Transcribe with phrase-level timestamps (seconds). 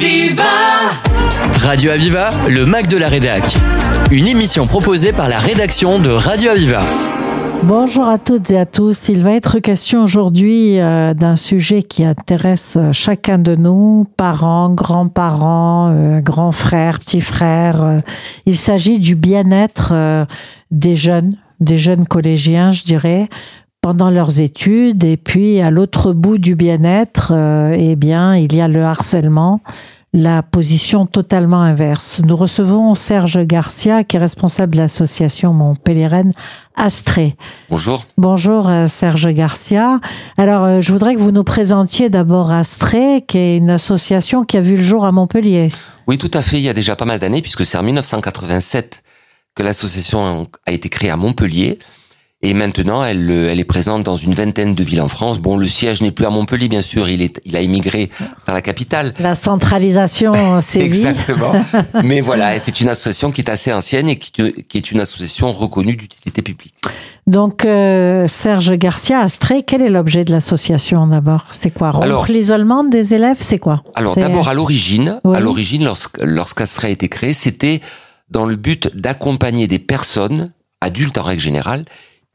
[0.00, 0.44] Aviva
[1.60, 3.42] Radio Aviva, le Mac de la Rédac.
[4.12, 6.82] Une émission proposée par la rédaction de Radio Aviva.
[7.64, 9.08] Bonjour à toutes et à tous.
[9.08, 14.70] Il va être question aujourd'hui euh, d'un sujet qui intéresse euh, chacun de nous, parents,
[14.70, 17.82] grands-parents, euh, grands frères, petits frères.
[17.82, 17.98] Euh,
[18.46, 19.92] Il s'agit du bien-être
[20.70, 23.28] des jeunes, des jeunes collégiens, je dirais,
[23.88, 25.02] pendant leurs études.
[25.02, 29.62] Et puis, à l'autre bout du bien-être, euh, eh bien, il y a le harcèlement
[30.12, 32.20] la position totalement inverse.
[32.22, 36.32] Nous recevons Serge Garcia, qui est responsable de l'association Montpellieraine
[36.76, 37.34] Astrée.
[37.70, 38.04] Bonjour.
[38.18, 40.00] Bonjour euh, Serge Garcia.
[40.36, 44.58] Alors, euh, je voudrais que vous nous présentiez d'abord Astrée, qui est une association qui
[44.58, 45.72] a vu le jour à Montpellier.
[46.06, 46.58] Oui, tout à fait.
[46.58, 49.02] Il y a déjà pas mal d'années, puisque c'est en 1987
[49.54, 51.78] que l'association a été créée à Montpellier.
[52.40, 55.40] Et maintenant, elle, euh, elle est présente dans une vingtaine de villes en France.
[55.40, 57.08] Bon, le siège n'est plus à Montpellier, bien sûr.
[57.08, 58.10] Il est, il a émigré
[58.46, 59.12] dans la capitale.
[59.18, 60.86] La centralisation sévit.
[60.86, 61.52] Exactement.
[62.04, 65.50] Mais voilà, c'est une association qui est assez ancienne et qui, qui est une association
[65.50, 66.74] reconnue d'utilité publique.
[67.26, 71.46] Donc, euh, Serge Garcia, Astrée, quel est l'objet de l'association d'abord?
[71.50, 71.90] C'est quoi?
[71.90, 73.38] Rompre l'isolement des élèves?
[73.40, 73.82] C'est quoi?
[73.96, 75.36] Alors C'est- d'abord à l'origine, Oui.
[75.36, 75.90] à l'origine
[76.22, 77.80] lorsque a été créé, c'était
[78.30, 81.84] dans le but d'accompagner des personnes adultes en règle générale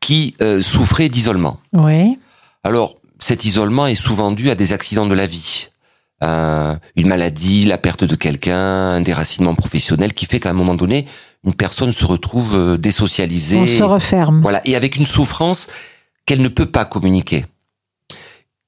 [0.06, 1.56] qui euh, souffraient d'isolement.
[1.72, 2.20] Oui.
[2.64, 5.54] Alors cet isolement est souvent dû à des accidents de la vie,
[6.24, 10.78] Euh, une maladie, la perte de quelqu'un, un déracinement professionnel qui fait qu'à un moment
[10.84, 11.06] donné,
[11.44, 13.58] une personne se retrouve euh, désocialisée.
[13.58, 14.40] On se referme.
[14.42, 15.68] Voilà, et avec une souffrance
[16.26, 17.42] qu'elle ne peut pas communiquer.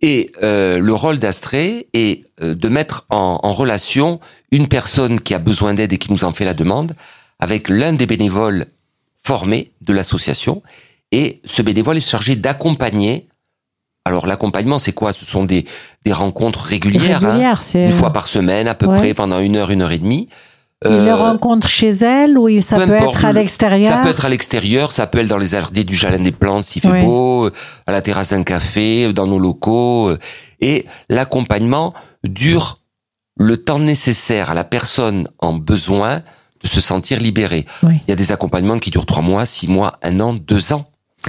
[0.01, 2.15] Et euh, le rôle d'Astrée est
[2.63, 4.19] de mettre en, en relation
[4.51, 6.91] une personne qui a besoin d'aide et qui nous en fait la demande
[7.39, 8.67] avec l'un des bénévoles
[9.23, 10.61] formés de l'association.
[11.11, 13.27] Et ce bénévole est chargé d'accompagner.
[14.05, 15.13] Alors l'accompagnement, c'est quoi?
[15.13, 15.65] Ce sont des,
[16.05, 18.97] des rencontres régulières, hein, une fois par semaine à peu Ouais.
[18.97, 20.29] près pendant une heure, une heure et demie.
[20.83, 23.89] Il Euh, le rencontre chez elle ou ça peu peut importe, être à le- l'extérieur
[23.91, 26.65] Ça peut être à l'extérieur, ça peut être dans les jardins du jardin des plantes
[26.65, 27.01] s'il fait Oui.
[27.01, 27.51] beau, euh,
[27.87, 30.09] à la terrasse d'un café, dans nos locaux.
[30.09, 30.19] euh,
[30.61, 31.93] Et l'accompagnement
[32.23, 32.79] dure
[33.37, 36.21] le temps nécessaire à la personne en besoin
[36.61, 37.65] de se sentir libérée.
[37.83, 37.95] Oui.
[38.05, 40.85] Il y a des accompagnements qui durent trois mois, six mois, un an, deux ans.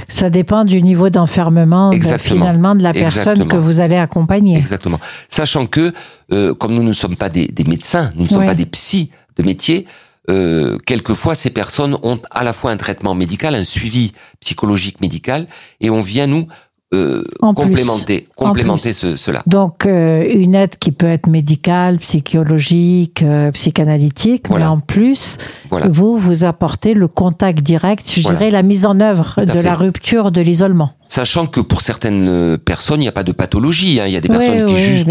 [0.07, 3.47] Ça dépend du niveau d'enfermement de- finalement de la personne Exactement.
[3.47, 4.57] que vous allez accompagner.
[4.57, 4.99] Exactement.
[5.29, 5.93] Sachant que,
[6.31, 8.47] euh, comme nous ne sommes pas des, des médecins, nous ne sommes Ouais.
[8.47, 9.85] pas des psys de métier,
[10.29, 15.47] euh, quelquefois ces personnes ont à la fois un traitement médical, un suivi psychologique médical,
[15.81, 16.47] et on vient nous
[16.93, 19.43] euh, complémenter, En complémenter ce, cela.
[19.45, 24.65] Donc euh, une aide qui peut être médicale, psychologique, euh, psychanalytique, Voilà.
[24.65, 25.37] mais en plus,
[25.69, 25.87] Voilà.
[25.89, 28.37] vous vous apportez le contact direct, je Voilà.
[28.39, 29.63] dirais la mise en œuvre de fait.
[29.63, 30.91] la rupture de l'isolement.
[31.09, 33.99] Sachant que pour certaines euh, personnes, il n'y a pas de pathologie.
[33.99, 34.05] hein.
[34.07, 35.07] Il y a des Oui, personnes qui oui, juste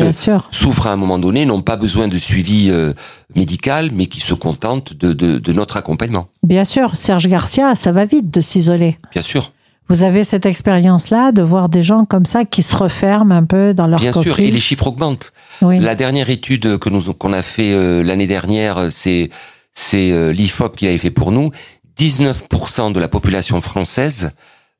[0.50, 2.92] souffrent à un moment donné, n'ont pas besoin de suivi euh,
[3.34, 6.28] médical, mais qui se contentent de, de, de notre accompagnement.
[6.42, 8.98] Bien sûr, Serge Garcia, ça va vite de s'isoler.
[9.12, 9.52] Bien sûr.
[9.88, 13.72] Vous avez cette expérience-là de voir des gens comme ça qui se referment un peu
[13.72, 15.32] dans leur Bien sûr, et les chiffres augmentent.
[15.62, 15.78] Oui.
[15.78, 19.30] La dernière étude que nous qu'on a fait euh, l'année dernière, c'est
[19.72, 21.50] c'est euh, l'Ifop qui l'avait fait pour nous.
[21.98, 24.32] 19% de la population française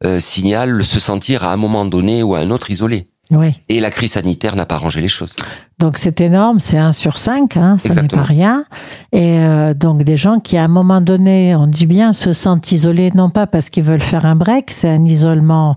[0.05, 3.09] euh, signale se sentir à un moment donné ou à un autre isolé.
[3.31, 3.61] Oui.
[3.69, 5.35] Et la crise sanitaire n'a pas arrangé les choses.
[5.79, 8.65] Donc c'est énorme, c'est 1 sur 5, hein, ça n'est pas rien.
[9.13, 12.71] Et euh, donc des gens qui à un moment donné, on dit bien, se sentent
[12.73, 15.77] isolés, non pas parce qu'ils veulent faire un break, c'est un isolement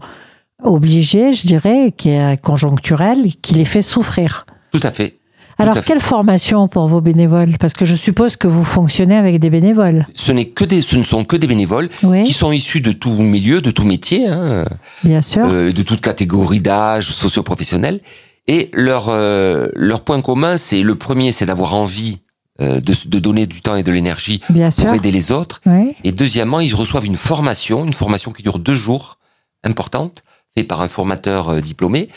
[0.64, 4.46] obligé, je dirais, qui est conjoncturel, qui les fait souffrir.
[4.72, 5.19] Tout à fait.
[5.60, 7.58] Alors quelle formation pour vos bénévoles?
[7.60, 10.08] Parce que je suppose que vous fonctionnez avec des bénévoles.
[10.16, 12.92] Ce n'est que des, ce ne sont que des bénévoles Oui, qui sont issus de
[12.94, 14.66] tout milieu, de tout métier, hein,
[15.04, 15.46] bien sûr.
[15.46, 18.00] euh, de toute catégorie d'âge, socio-professionnel.
[18.48, 22.20] Et leur euh, leur point commun, c'est le premier, c'est d'avoir envie
[22.62, 24.94] euh, de, de donner du temps et de l'énergie bien pour sûr.
[24.94, 25.62] aider les autres.
[25.66, 25.96] Oui.
[26.04, 29.18] Et deuxièmement, ils reçoivent une formation, une formation qui dure deux jours,
[29.64, 30.24] importante,
[30.58, 32.10] faite par un formateur euh, diplômé,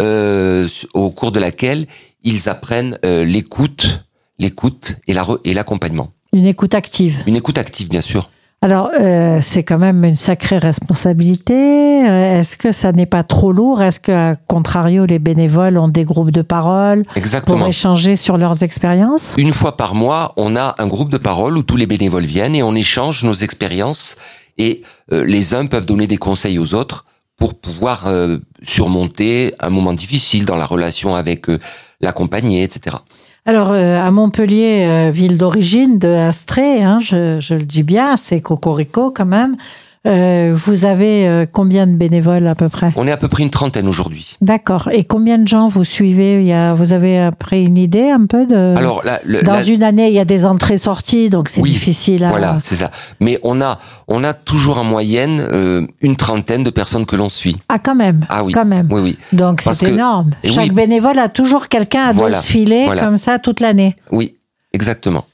[0.00, 1.86] euh, au cours de laquelle
[2.24, 4.04] ils apprennent euh, l'écoute,
[4.38, 6.10] l'écoute et la re- et l'accompagnement.
[6.32, 7.22] Une écoute active.
[7.26, 8.30] Une écoute active, bien sûr.
[8.62, 11.54] Alors, euh, c'est quand même une sacrée responsabilité.
[11.54, 13.80] Euh, Est-ce que ça n'est pas trop lourd?
[13.82, 17.66] Est-ce que, à contrario, les bénévoles ont des groupes de parole pour Exactement.
[17.66, 19.34] échanger sur leurs expériences?
[19.38, 22.54] Une fois par mois, on a un groupe de parole où tous les bénévoles viennent
[22.54, 24.16] et on échange nos expériences
[24.58, 24.82] et
[25.12, 27.06] euh, les uns peuvent donner des conseils aux autres
[27.40, 31.58] pour pouvoir euh, surmonter un moment difficile dans la relation avec euh,
[32.00, 32.98] l'accompagné, etc.
[33.46, 38.16] Alors, euh, à Montpellier, euh, ville d'origine de Astrée, hein, je, je le dis bien,
[38.18, 39.56] c'est Cocorico quand même.
[40.06, 42.90] Euh, vous avez euh, combien de bénévoles à peu près?
[42.96, 44.36] On est à peu près une trentaine aujourd'hui.
[44.40, 44.88] D'accord.
[44.92, 46.40] Et combien de gens vous suivez?
[46.40, 48.76] Il y a, Vous avez après une idée un peu de?
[48.78, 51.70] Alors, la- le- Dans la- une année, il y a des entrées-sorties, donc c'est Oui,
[51.72, 52.24] difficile.
[52.24, 52.28] À...
[52.30, 52.90] Voilà, c'est ça.
[53.20, 57.28] Mais on a, on a toujours en moyenne euh, une trentaine de personnes que l'on
[57.28, 57.58] suit.
[57.68, 58.24] Ah, quand même.
[58.30, 58.52] Ah oui.
[58.54, 58.88] Quand même.
[58.90, 60.30] Oui, oui, Donc c'est que- énorme.
[60.42, 60.74] Et Chaque oui.
[60.74, 63.02] bénévole a toujours quelqu'un à Voilà, dos se filer voilà.
[63.04, 63.96] comme ça toute l'année.
[64.12, 64.36] oui,
[64.72, 65.26] exactement.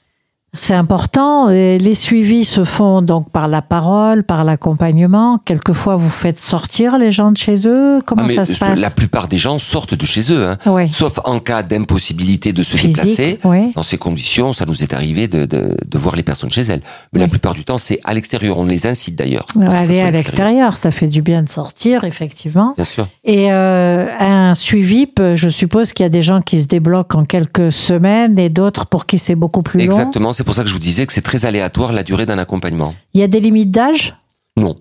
[0.58, 1.50] C'est important.
[1.50, 5.38] Et les suivis se font donc par la parole, par l'accompagnement.
[5.44, 8.00] Quelquefois, vous faites sortir les gens de chez eux.
[8.05, 8.81] Comment Ah, ça se passe?
[8.81, 10.56] la plupart des gens sortent de chez eux, hein.
[10.67, 10.88] Oui.
[10.93, 13.38] sauf en cas d'impossibilité de se Physique, déplacer.
[13.44, 13.73] oui.
[13.75, 16.82] Dans ces conditions, ça nous est arrivé de, de, de voir les personnes chez elles.
[17.12, 18.58] Mais la plupart du temps, c'est à l'extérieur.
[18.58, 19.47] On les incite d'ailleurs.
[19.73, 22.75] Aller à l'extérieur, ça fait du bien de sortir, effectivement.
[22.76, 23.08] Bien sûr.
[23.25, 27.25] Et euh, un suivi, je suppose qu'il y a des gens qui se débloquent en
[27.25, 29.85] quelques semaines et d'autres pour qui c'est beaucoup plus long.
[29.85, 30.32] Exactement.
[30.46, 32.94] C'est pour ça que je vous disais que c'est très aléatoire la durée d'un accompagnement.
[33.14, 34.14] Il y a des limites d'âge?
[34.56, 34.76] Non.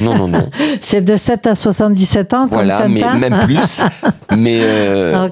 [0.00, 0.48] Non, non, non.
[0.80, 3.82] C'est de 7 à 77 ans comme voilà, mais même plus.
[4.36, 5.28] mais euh,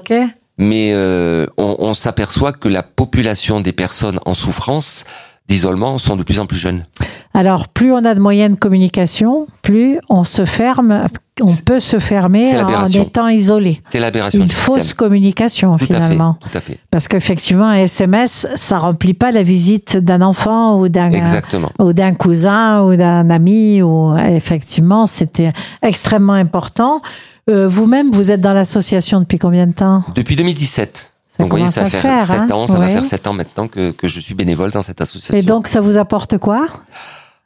[0.57, 5.05] mais euh, on, on s'aperçoit que la population des personnes en souffrance
[5.51, 6.85] d'isolement sont de plus en plus jeunes.
[7.33, 11.07] Alors, plus on a de moyens de communication, plus on se ferme,
[11.41, 13.81] on peut se fermer en étant isolé.
[13.89, 14.95] C'est l'aberration Une du fausse système.
[14.97, 16.37] communication, Tout finalement.
[16.41, 16.49] à fait.
[16.51, 16.79] Tout à fait.
[16.89, 21.69] Parce qu'effectivement, un SMS, ça remplit pas la visite d'un enfant ou d'un Exactement.
[21.79, 23.81] ou d'un cousin ou d'un ami.
[23.81, 25.51] Ou effectivement, c'était
[25.81, 27.01] extrêmement important.
[27.49, 30.03] Euh, Vous-même, vous êtes dans l'association depuis combien de temps?
[30.15, 31.10] Depuis 2017.
[31.41, 33.27] Ça donc, vous voyez, ça va faire faire, 7 hein ans, ça va faire 7
[33.27, 35.35] ans maintenant que, que je suis bénévole dans cette association.
[35.35, 36.67] Et donc, ça vous apporte quoi?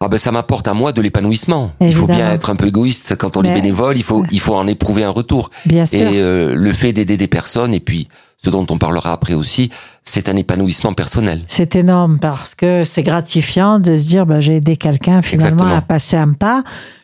[0.02, 1.72] Ah ben, ça m'apporte à moi de l'épanouissement.
[1.80, 4.40] Il faut bien être un peu égoïste quand on Mais- est bénévole, il faut, il
[4.40, 5.50] faut en éprouver un retour.
[5.66, 6.02] Bien sûr.
[6.02, 8.10] Et euh, le fait d'aider des personnes, et puis
[8.44, 9.72] ce dont on parlera après aussi,
[10.04, 11.44] c'est un épanouissement personnel.
[11.48, 15.78] C'est énorme parce que c'est gratifiant de se dire bah, j'ai aidé quelqu'un finalement Exactement.
[15.78, 16.64] à passer un pas.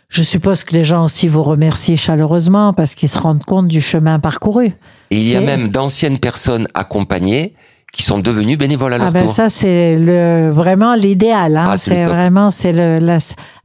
[0.09, 3.79] Je suppose que les gens aussi vous remercient chaleureusement parce qu'ils se rendent compte du
[3.79, 4.73] chemin parcouru.
[5.11, 7.53] Et il y a même d'anciennes personnes accompagnées
[7.93, 9.33] qui sont devenues bénévoles à leur Ah ben tour.
[9.35, 11.57] ça c'est le vraiment l'idéal.
[11.57, 11.65] Hein.
[11.71, 13.17] Ah, c'est vraiment c'est le la-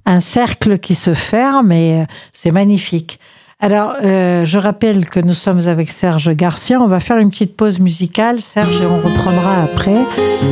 [0.04, 3.20] un cercle qui se ferme et euh, c'est magnifique.
[3.60, 6.81] Alors euh, je rappelle que nous sommes avec Serge Garcia.
[6.81, 9.96] On va faire une petite pause musicale, Serge, et on reprendra après.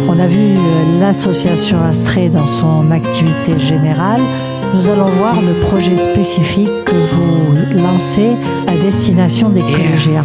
[0.08, 4.20] On a vu euh, l'association Astrée dans son activité générale.
[4.74, 8.30] Nous allons voir le projet spécifique que vous lancez
[8.68, 10.24] à destination des collégiens.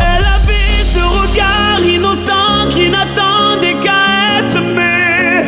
[0.00, 5.44] Elle avait ce regard innocent qui n'attendait qu'à être aimé.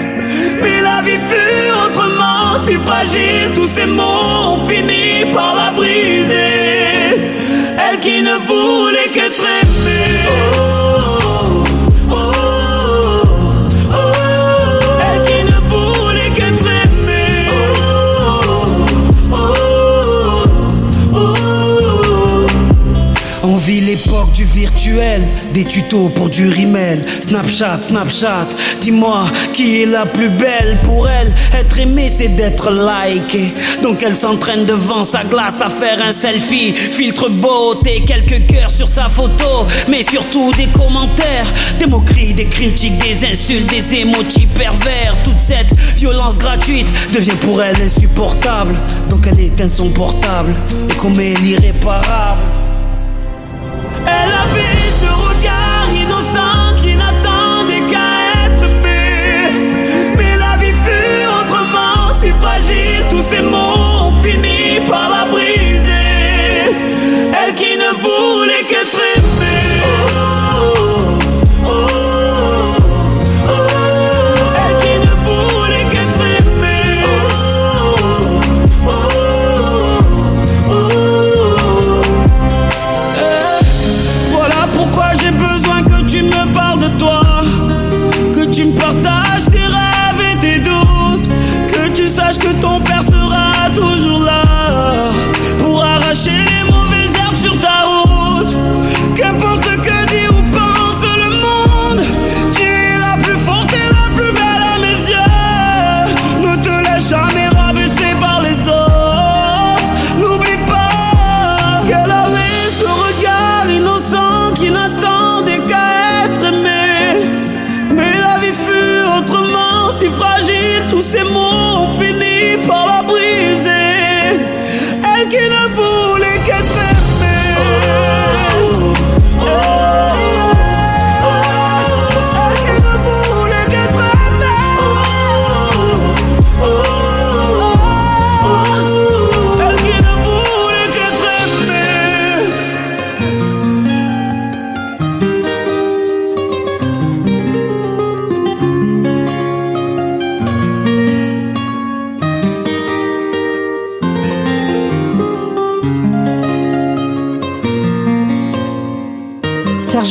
[0.62, 7.20] Mais la vie fut autrement si fragile, tous ces mots ont fini par la briser.
[7.84, 10.20] Elle qui ne voulait qu'être aimée.
[10.28, 10.85] Oh,
[23.66, 25.22] vit l'époque du virtuel,
[25.52, 27.04] des tutos pour du rimel.
[27.20, 28.46] Snapchat, Snapchat,
[28.80, 31.34] dis-moi qui est la plus belle pour elle.
[31.52, 33.52] Être aimée, c'est d'être liké.
[33.82, 36.74] Donc elle s'entraîne devant sa glace à faire un selfie.
[36.74, 39.66] Filtre beauté, quelques cœurs sur sa photo.
[39.90, 41.46] Mais surtout des commentaires,
[41.80, 45.16] des moqueries, des critiques, des insultes, des émojis pervers.
[45.24, 48.76] Toute cette violence gratuite devient pour elle insupportable.
[49.10, 50.54] Donc elle éteint son portable
[50.88, 52.40] et commet l'irréparable.
[54.06, 55.75] Elle avait ce regard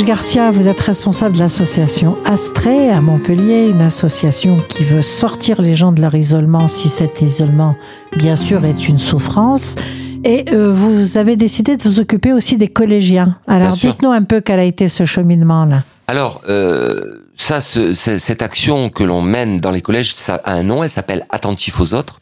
[0.05, 5.75] Garcia, vous êtes responsable de l'association Astrée à Montpellier, une association qui veut sortir les
[5.75, 7.75] gens de leur isolement si cet isolement,
[8.15, 9.75] bien sûr, est une souffrance.
[10.23, 13.37] Et euh, vous avez décidé de vous occuper aussi des collégiens.
[13.47, 15.83] Alors dites-nous un peu quel a été ce cheminement-là.
[16.07, 20.53] Alors, euh, ça, ce- ce- cette action que l'on mène dans les collèges, ça a
[20.53, 22.19] un nom, elle s'appelle Attentif aux autres.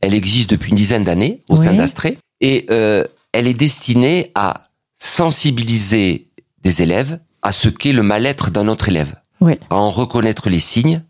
[0.00, 4.68] Elle existe depuis une dizaine d'années au sein d'Astrée et euh, elle est destinée à
[5.00, 6.28] sensibiliser
[6.62, 9.54] des élèves à ce qu'est le mal-être d'un autre élève, Oui.
[9.70, 11.02] à en reconnaître les signes,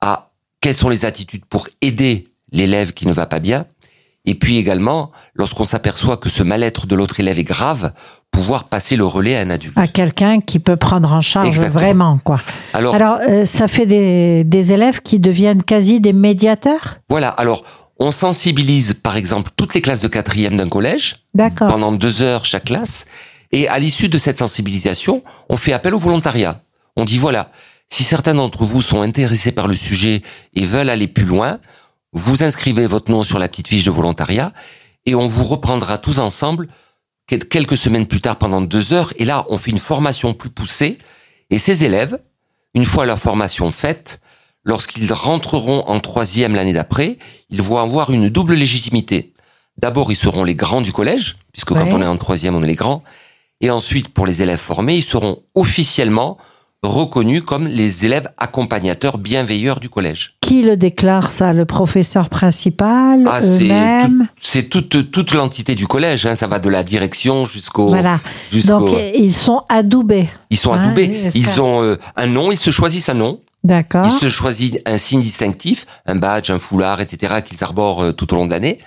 [0.00, 0.30] à
[0.60, 3.66] quelles sont les attitudes pour aider l'élève qui ne va pas bien,
[4.24, 7.92] et puis également, lorsqu'on s'aperçoit que ce mal-être de l'autre élève est grave,
[8.30, 9.78] pouvoir passer le relais à un adulte.
[9.78, 11.80] À quelqu'un qui peut prendre en charge Exactement.
[11.80, 12.38] vraiment, quoi.
[12.74, 16.98] Alors, Alors, euh, ça fait des, des élèves qui deviennent quasi des médiateurs?
[17.08, 17.64] Voilà, alors
[17.98, 21.24] on sensibilise par exemple toutes les classes de quatrième d'un collège
[21.56, 23.06] pendant deux heures chaque classe,
[23.52, 26.60] et à l'issue de cette sensibilisation, on fait appel au volontariat.
[26.96, 27.50] On dit voilà,
[27.90, 30.22] si certains d'entre vous sont intéressés par le sujet
[30.54, 31.58] et veulent aller plus loin,
[32.12, 34.52] vous inscrivez votre nom sur la petite fiche de volontariat
[35.06, 36.68] et on vous reprendra tous ensemble
[37.26, 39.12] quel- quelques semaines plus tard pendant deux heures.
[39.18, 40.98] Et là, on fait une formation plus poussée.
[41.50, 42.18] Et ces élèves,
[42.74, 44.20] une fois leur formation faite,
[44.64, 47.18] lorsqu'ils rentreront en troisième l'année d'après,
[47.50, 49.32] ils vont avoir une double légitimité.
[49.78, 51.78] D'abord, ils seront les grands du collège, puisque Ouais.
[51.80, 53.02] quand on est en troisième, on est les grands.
[53.60, 56.38] Et ensuite, pour les élèves formés, ils seront officiellement
[56.84, 60.36] reconnus comme les élèves accompagnateurs bienveilleurs du collège.
[60.40, 65.88] Qui le déclare ça Le professeur principal Ah, c'est Eux-mêmes C'est toute, toute l'entité du
[65.88, 67.88] collège, hein, ça va de la direction jusqu'au...
[67.88, 68.20] Voilà.
[68.66, 70.28] Donc, ils sont adoubés.
[70.50, 74.06] ils sont hein, adoubés, ils ont euh, un nom, ils se choisissent un nom, D'accord.
[74.06, 78.32] ils se choisissent un signe distinctif, un badge, un foulard, etc., qu'ils arborent euh, tout
[78.32, 78.78] au long de l'année.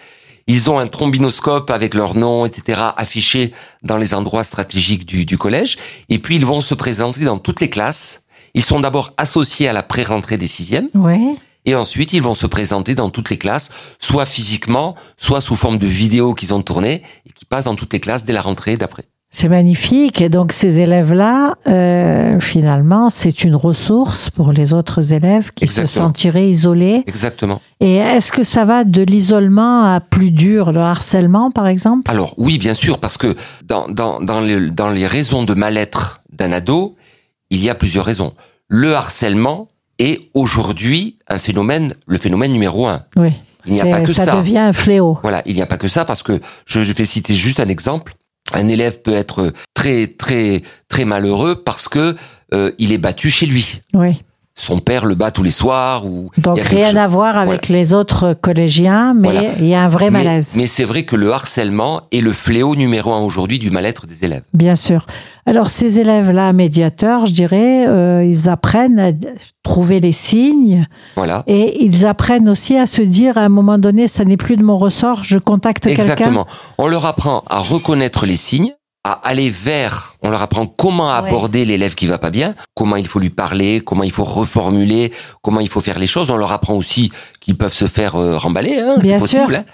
[0.52, 3.54] Ils ont un trombinoscope avec leur nom, etc., affiché
[3.84, 5.78] dans les endroits stratégiques du, du collège.
[6.10, 8.24] Et puis, ils vont se présenter dans toutes les classes.
[8.54, 10.90] Ils sont d'abord associés à la pré-rentrée des sixièmes.
[10.94, 11.38] Oui.
[11.64, 15.78] Et ensuite, ils vont se présenter dans toutes les classes, soit physiquement, soit sous forme
[15.78, 18.76] de vidéos qu'ils ont tournées et qui passent dans toutes les classes dès la rentrée
[18.76, 19.06] d'après.
[19.34, 20.20] C'est magnifique.
[20.20, 25.86] Et donc, ces élèves-là, euh, finalement, c'est une ressource pour les autres élèves qui se
[25.86, 27.04] sentiraient isolés.
[27.08, 27.62] Exactement.
[27.80, 32.12] Et est-ce que ça va de l'isolement à plus dur, le harcèlement, par exemple?
[32.12, 33.36] Alors oui, bien sûr, parce que
[33.66, 36.98] dans, dans, dans, les, dans les raisons de mal-être d'un ado,
[37.50, 38.34] il y a plusieurs raisons.
[38.68, 43.04] Le harcèlement est aujourd'hui un phénomène, le phénomène numéro un.
[43.16, 43.32] Oui.
[43.66, 44.26] Il n'y a pas que ça.
[44.26, 45.20] Ça devient un fléau.
[45.22, 48.14] Voilà, il n'y a pas que ça parce que je vais citer juste un exemple.
[48.54, 52.16] Un élève peut être très très très malheureux parce que
[52.54, 53.82] euh, il est battu chez lui.
[53.94, 54.22] Oui.
[54.54, 58.34] Son père le bat tous les soirs ou Donc rien à voir avec les autres
[58.34, 59.50] collégiens, mais Voilà.
[59.60, 60.54] il y a un vrai malaise.
[60.58, 64.26] mais c'est vrai que le harcèlement est le fléau numéro un aujourd'hui du mal-être des
[64.26, 64.44] élèves.
[64.54, 65.06] Bien sûr.
[65.46, 69.12] Alors ces élèves-là, médiateurs, je dirais, euh, ils apprennent à
[69.64, 71.44] trouver les signes Voilà.
[71.48, 74.64] et ils apprennent aussi à se dire à un moment donné, ça n'est plus de
[74.64, 76.02] mon ressort, je contacte quelqu'un.
[76.04, 76.46] Exactement.
[76.78, 81.66] On leur apprend à reconnaître les signes, à aller vers, on leur apprend comment aborder
[81.66, 85.60] l'élève qui va pas bien, comment il faut lui parler, comment il faut reformuler, comment
[85.60, 86.30] il faut faire les choses.
[86.30, 89.56] On leur apprend aussi qu'ils peuvent se faire euh, remballer, hein, c'est possible.
[89.56, 89.66] hein.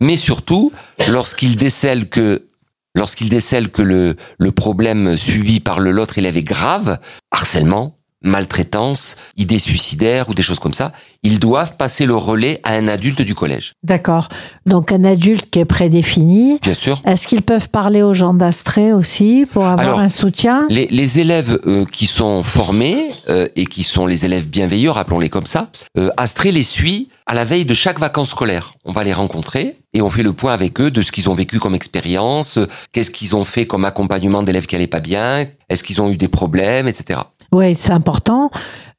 [0.00, 0.70] Mais surtout,
[1.08, 2.46] lorsqu'ils décèlent que
[2.94, 6.98] lorsqu'ils décèlent que le, le problème subi par le l'autre élève est grave,
[7.30, 12.72] harcèlement, maltraitance, idées suicidaires ou des choses comme ça, ils doivent passer le relais à
[12.72, 13.74] un adulte du collège.
[13.82, 14.28] D'accord.
[14.66, 16.58] Donc un adulte qui est prédéfini.
[16.62, 17.00] Bien sûr.
[17.04, 20.66] Est-ce qu'ils peuvent parler aux gens d'Astrée aussi pour avoir Alors, un soutien?
[20.70, 25.30] Les, les élèves euh, qui sont formés euh, et qui sont les élèves bienveillants, rappelons-les
[25.30, 28.74] comme ça, euh, Astrée les suit à la veille de chaque vacances scolaires.
[28.84, 31.34] On va les rencontrer et on fait le point avec eux de ce qu'ils ont
[31.34, 35.46] vécu comme expérience, euh, qu'est-ce qu'ils ont fait comme accompagnement d'élèves qui allaient pas bien,
[35.68, 37.20] est-ce qu'ils ont eu des problèmes, etc.
[37.54, 38.50] Oui, c'est important.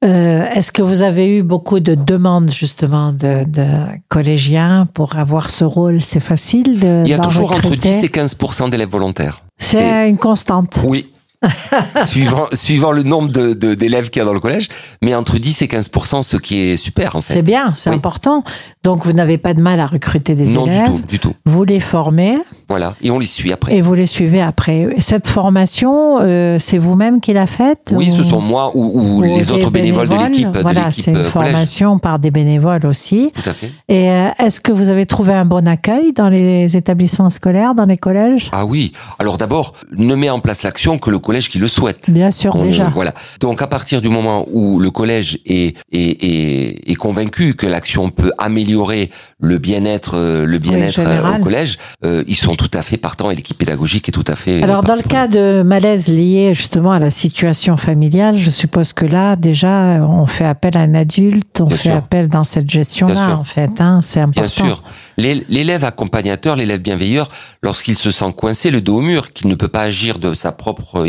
[0.05, 3.65] Euh, Est-ce que vous avez eu beaucoup de demandes justement de, de
[4.07, 6.01] collégiens pour avoir ce rôle?
[6.01, 8.37] C'est facile de Il y a toujours entre recruter 10 et 15
[8.71, 9.41] d'élèves volontaires.
[9.57, 10.79] C'est une constante.
[10.85, 11.11] Oui.
[12.03, 14.67] suivant, suivant le nombre de, de- d'élèves qu'il y a dans le collège,
[15.01, 17.33] mais entre 10 et 15% ce qui est super en fait.
[17.35, 17.95] C'est bien, c'est Oui.
[17.95, 18.43] important.
[18.83, 20.85] Donc vous n'avez pas de mal à recruter des Non, du élèves.
[20.87, 21.33] tout, du tout.
[21.45, 22.37] Vous les formez
[22.69, 23.75] Voilà, et on les suit après.
[23.75, 24.95] et vous les suivez après.
[24.99, 29.69] Cette formation, euh, c'est vous-même qui la faites Oui, ce sont moi ou, les autres
[29.71, 31.31] bénévoles, de l'équipe, Voilà, c'est une euh, collège.
[31.53, 33.31] formation par des bénévoles aussi.
[33.33, 33.71] Tout à fait.
[33.89, 37.85] Et euh, est-ce que vous avez trouvé un bon accueil dans les établissements scolaires, dans
[37.85, 38.49] les collèges?
[38.51, 38.93] Ah oui.
[39.19, 42.09] Alors d'abord, ne met en place l'action que le collège qui le souhaite.
[42.09, 42.85] Bien sûr, On, déjà.
[42.85, 43.13] euh, voilà.
[43.39, 48.09] Donc à partir du moment où le collège est est, est, est convaincu que l'action
[48.09, 51.41] peut améliorer le bien-être euh, le bien-être euh, général.
[51.41, 54.35] au collège, euh, ils sont tout à fait partants et l'équipe pédagogique est tout à
[54.35, 54.63] fait.
[54.63, 59.05] Alors, dans le cas de malaise lié justement à la situation familiale, je suppose que
[59.05, 61.95] là, déjà, on fait appel à un adulte, on Bien fait sûr.
[61.97, 63.69] appel dans cette gestion-là, en fait.
[63.79, 64.41] Hein, c'est important.
[64.41, 64.83] Bien sûr.
[65.17, 67.29] L'é- L'élève accompagnateur, l'élève bienveilleur,
[67.61, 70.51] lorsqu'il se sent coincé le dos au mur, qu'il ne peut pas agir de sa
[70.51, 71.05] propre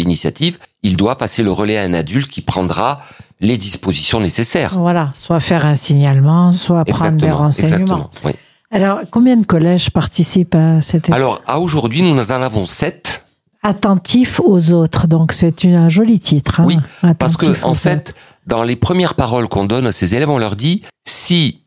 [0.83, 3.01] il doit passer le relais à un adulte qui prendra
[3.41, 4.79] les dispositions nécessaires.
[4.79, 7.81] Voilà, soit faire un signalement, soit prendre des renseignements.
[7.81, 8.11] Exactement.
[8.25, 8.33] Oui.
[8.71, 13.25] Alors, combien de collèges participent à cette Alors, à aujourd'hui, nous en avons sept.
[13.63, 16.61] Attentif aux autres, donc c'est un joli titre.
[16.61, 16.65] hein.
[16.67, 16.77] Oui,
[17.19, 17.81] Parce que, en autres.
[17.81, 18.15] fait,
[18.47, 21.63] dans les premières paroles qu'on donne à ces élèves, on leur dit, si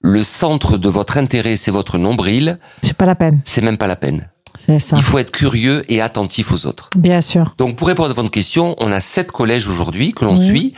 [0.00, 3.86] le centre de votre intérêt, c'est votre nombril, c'est pas la peine, c'est même pas
[3.86, 4.28] la peine.
[4.64, 4.96] C'est ça.
[4.96, 6.90] Il faut être curieux et attentif aux autres.
[6.96, 7.54] Bien sûr.
[7.58, 10.46] Donc, pour répondre à votre question, on a sept collèges aujourd'hui que l'on Oui.
[10.46, 10.72] suit,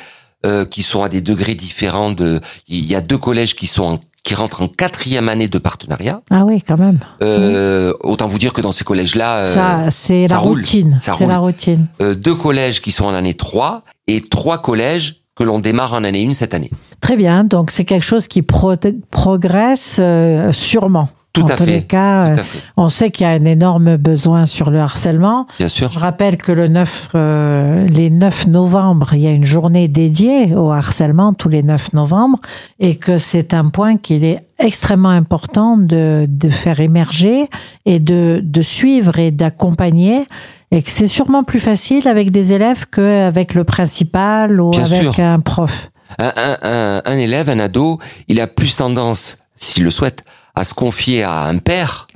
[0.46, 3.84] euh, qui sont à des degrés différents de, il y a deux collèges qui sont
[3.84, 6.20] en- qui rentrent en quatrième année de partenariat.
[6.30, 6.98] Ah oui, quand même.
[7.22, 10.98] Euh, Autant vous dire que dans ces collèges-là, euh, ça, c'est la routine.
[11.00, 11.86] ça C'est la routine.
[12.02, 16.04] euh, deux collèges qui sont en année 3 et trois collèges que l'on démarre en
[16.04, 16.70] année 1 cette année.
[17.00, 17.44] Très bien.
[17.44, 18.74] Donc, c'est quelque chose qui pro-
[19.10, 21.08] progresse euh, sûrement.
[21.40, 22.58] Tout en à tous fait, les cas, Tout euh, à fait.
[22.76, 25.46] on sait qu'il y a un énorme besoin sur le harcèlement.
[25.58, 25.90] Bien sûr.
[25.90, 30.54] Je rappelle que le 9, euh, les 9 novembre, il y a une journée dédiée
[30.54, 32.38] au harcèlement tous les 9 novembre
[32.80, 37.48] et que c'est un point qu'il est extrêmement important de, de faire émerger
[37.86, 40.26] et de, de suivre et d'accompagner
[40.70, 45.02] et que c'est sûrement plus facile avec des élèves qu'avec le principal ou Bien avec
[45.14, 45.20] sûr.
[45.20, 45.90] un prof.
[46.18, 47.98] Un, un, un, un élève, un ado,
[48.28, 50.24] il a plus tendance, s'il le souhaite,
[50.58, 52.08] à se confier à un père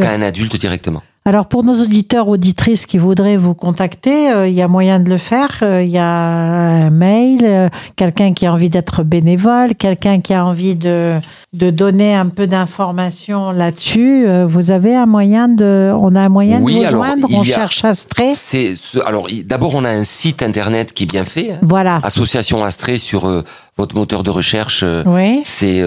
[0.00, 1.02] qu'à un adulte directement.
[1.24, 5.10] Alors pour nos auditeurs auditrices qui voudraient vous contacter, euh, il y a moyen de
[5.10, 5.58] le faire.
[5.62, 10.32] Euh, Il y a un mail, euh, quelqu'un qui a envie d'être bénévole, quelqu'un qui
[10.32, 11.18] a envie de
[11.54, 14.26] de donner un peu d'informations là-dessus.
[14.46, 17.26] Vous avez un moyen de, on a un moyen Oui, de vous alors, joindre?
[17.28, 18.32] il On a- cherche Astrée.
[18.34, 21.58] C'est ce- alors d'abord on a un site internet qui est bien fait, hein.
[21.62, 22.00] Voilà.
[22.04, 23.44] Association Astrée sur
[23.76, 24.82] votre moteur de recherche.
[25.04, 25.40] Oui.
[25.44, 25.82] c'est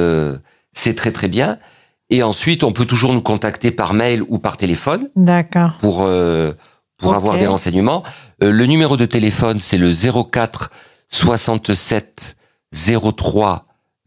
[0.74, 1.58] c'est très très bien.
[2.12, 5.71] Et ensuite, on peut toujours nous contacter par mail ou par téléphone D'accord.
[5.80, 6.52] pour euh,
[6.97, 8.04] pour avoir des renseignements.
[8.43, 10.69] Euh, le numéro de téléphone, c'est le 04
[11.10, 12.36] 67
[12.74, 13.65] 03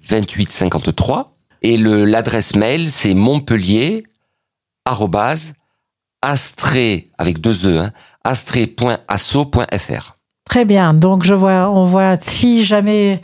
[0.09, 4.05] 28 53 et le l'adresse mail, c'est Montpellier
[4.85, 5.55] arrobase
[6.21, 7.91] astré avec deux e hein,
[8.23, 10.17] astré.asso.fr.
[10.45, 10.93] Très bien.
[10.93, 13.23] Donc je vois, on voit si jamais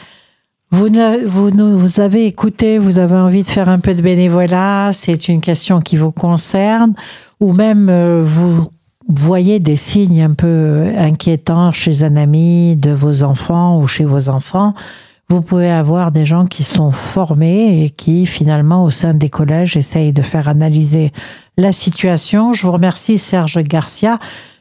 [0.70, 4.02] vous ne, vous nous vous avez écouté, vous avez envie de faire un peu de
[4.02, 6.94] bénévolat, c'est une question qui vous concerne,
[7.40, 8.68] ou même euh, vous
[9.08, 14.28] voyez des signes un peu inquiétants chez un ami de vos enfants ou chez vos
[14.28, 14.74] enfants,
[15.28, 19.76] vous pouvez avoir des gens qui sont formés et qui finalement au sein des collèges
[19.76, 21.12] essayent de faire analyser
[21.56, 22.52] la situation.
[22.52, 24.18] Je vous remercie Serge Garcia.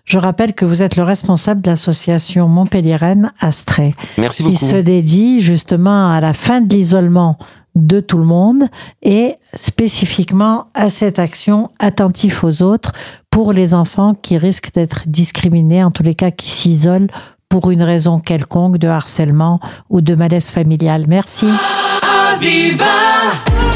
[0.09, 4.65] Je rappelle que vous êtes le responsable de l'association Montpellier-Rennes Astrée, Merci qui beaucoup.
[4.65, 7.37] se dédie justement à la fin de l'isolement
[7.75, 8.63] de tout le monde
[9.03, 12.93] et spécifiquement à cette action attentif aux autres
[13.29, 17.11] pour les enfants qui risquent d'être discriminés, en tous les cas qui s'isolent
[17.47, 19.59] pour une raison quelconque de harcèlement
[19.91, 21.05] ou de malaise familial.
[21.07, 21.45] Merci.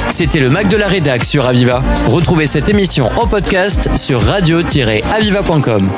[0.09, 1.83] C'était le Mac de la Rédac sur Aviva.
[2.07, 5.89] Retrouvez cette émission en podcast sur radio-aviva.com.